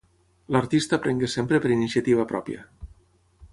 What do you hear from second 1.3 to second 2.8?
sempre per iniciativa pròpia.